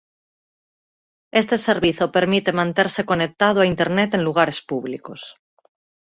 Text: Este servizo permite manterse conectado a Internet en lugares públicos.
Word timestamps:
Este 1.41 1.55
servizo 1.67 2.05
permite 2.17 2.57
manterse 2.61 3.01
conectado 3.11 3.57
a 3.59 3.69
Internet 3.73 4.09
en 4.15 4.23
lugares 4.23 4.59
públicos. 4.69 5.21